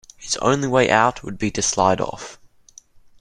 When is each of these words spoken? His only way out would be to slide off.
His 0.17 0.35
only 0.37 0.67
way 0.67 0.89
out 0.89 1.21
would 1.21 1.37
be 1.37 1.51
to 1.51 1.61
slide 1.61 2.01
off. 2.01 2.39